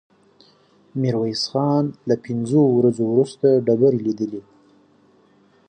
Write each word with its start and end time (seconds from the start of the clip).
ميرويس 0.99 1.43
خان 1.51 1.85
له 2.09 2.15
پنځو 2.25 2.61
ورځو 2.77 3.03
وروسته 3.09 3.47
ډبرې 3.65 3.99
ليدلې. 4.05 4.41